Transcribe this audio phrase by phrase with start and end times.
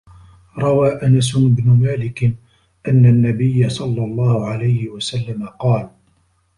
[0.57, 2.23] رَوَى أَنَسُ بْنُ مَالِكٍ
[2.87, 5.89] أَنَّ النَّبِيَّ صَلَّى اللَّهُ عَلَيْهِ وَسَلَّمَ قَالَ